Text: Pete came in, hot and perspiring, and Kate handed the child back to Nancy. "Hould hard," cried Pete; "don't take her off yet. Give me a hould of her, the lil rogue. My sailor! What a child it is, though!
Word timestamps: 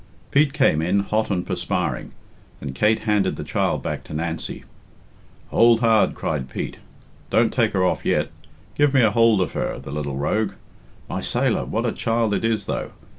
Pete 0.31 0.51
came 0.51 0.81
in, 0.81 1.01
hot 1.01 1.29
and 1.29 1.45
perspiring, 1.45 2.11
and 2.59 2.73
Kate 2.73 3.01
handed 3.01 3.35
the 3.35 3.43
child 3.43 3.83
back 3.83 4.03
to 4.05 4.15
Nancy. 4.15 4.63
"Hould 5.51 5.81
hard," 5.81 6.15
cried 6.15 6.49
Pete; 6.49 6.77
"don't 7.29 7.53
take 7.53 7.73
her 7.73 7.85
off 7.85 8.03
yet. 8.03 8.31
Give 8.73 8.95
me 8.95 9.03
a 9.03 9.11
hould 9.11 9.41
of 9.41 9.53
her, 9.53 9.77
the 9.77 9.91
lil 9.91 10.15
rogue. 10.15 10.53
My 11.07 11.21
sailor! 11.21 11.65
What 11.65 11.85
a 11.85 11.91
child 11.91 12.33
it 12.33 12.43
is, 12.43 12.65
though! 12.65 12.93